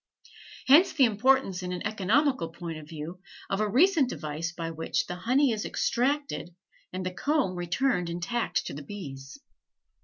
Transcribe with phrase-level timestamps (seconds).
[0.65, 3.19] Hence the importance in an economical point of view,
[3.51, 6.55] of a recent device by which the honey is extracted
[6.91, 9.37] and the comb returned intact to the bees.